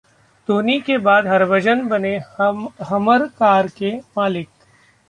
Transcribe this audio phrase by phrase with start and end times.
[0.49, 2.15] धोनी के बाद हरभजन बने
[2.89, 4.49] ‘हमर’ कार के मालिक